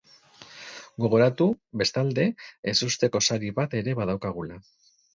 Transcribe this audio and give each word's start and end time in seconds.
Gogoratu, 1.05 1.47
bestalde, 1.83 2.27
ezusteko 2.75 3.25
sari 3.31 3.55
bat 3.63 3.81
ere 3.85 3.99
badaukagula. 4.05 4.63